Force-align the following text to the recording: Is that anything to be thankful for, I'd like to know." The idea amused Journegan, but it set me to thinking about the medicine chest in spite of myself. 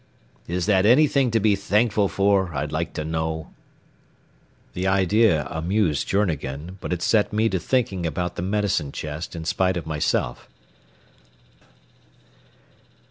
Is 0.47 0.65
that 0.65 0.83
anything 0.83 1.29
to 1.29 1.39
be 1.39 1.55
thankful 1.55 2.07
for, 2.09 2.55
I'd 2.55 2.71
like 2.71 2.93
to 2.93 3.05
know." 3.05 3.53
The 4.73 4.87
idea 4.87 5.45
amused 5.45 6.07
Journegan, 6.07 6.79
but 6.81 6.91
it 6.91 7.03
set 7.03 7.31
me 7.31 7.49
to 7.49 7.59
thinking 7.59 8.07
about 8.07 8.35
the 8.35 8.41
medicine 8.41 8.91
chest 8.91 9.35
in 9.35 9.45
spite 9.45 9.77
of 9.77 9.85
myself. 9.85 10.49